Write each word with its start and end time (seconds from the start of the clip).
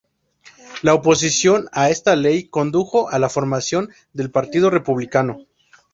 La 0.81 0.95
oposición 0.95 1.69
a 1.71 1.91
esta 1.91 2.15
ley 2.15 2.45
condujo 2.49 3.09
a 3.11 3.19
la 3.19 3.29
formación 3.29 3.91
del 4.13 4.31
Partido 4.31 4.71
Republicano. 4.71 5.45